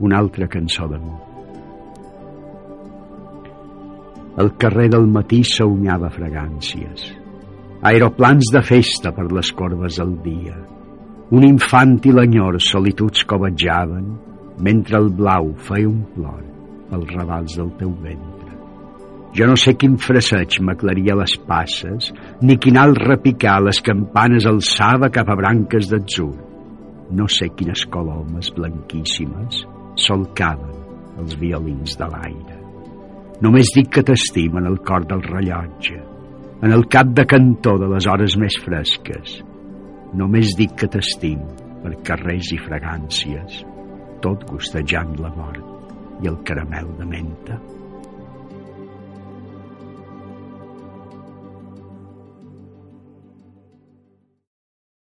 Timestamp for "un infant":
11.36-11.98